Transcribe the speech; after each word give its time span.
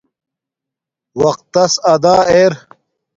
وقت 1.21 1.43
تس 1.53 1.73
ادا 1.93 2.15
اِر 2.33 2.53